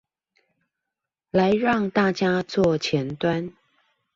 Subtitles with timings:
[1.29, 3.53] 來讓大家做前端